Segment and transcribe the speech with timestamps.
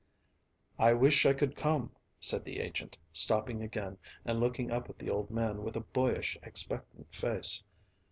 [0.79, 5.11] "I wish I could come," said the agent, stopping again and looking up at the
[5.11, 7.61] old man with a boyish, expectant face.